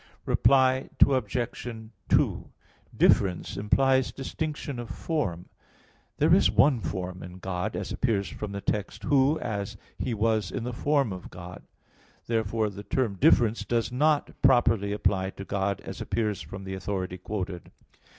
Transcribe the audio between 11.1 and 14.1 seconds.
of God" (Phil. 2:6). Therefore the term "difference" does